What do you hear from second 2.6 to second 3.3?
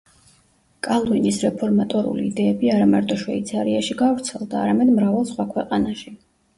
არამარტო